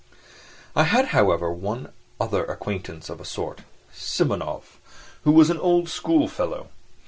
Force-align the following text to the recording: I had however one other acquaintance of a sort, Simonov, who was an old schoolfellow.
I 0.75 0.85
had 0.85 1.09
however 1.09 1.51
one 1.51 1.93
other 2.19 2.43
acquaintance 2.43 3.07
of 3.07 3.21
a 3.21 3.23
sort, 3.23 3.61
Simonov, 3.93 4.79
who 5.25 5.31
was 5.31 5.51
an 5.51 5.59
old 5.59 5.89
schoolfellow. 5.89 6.69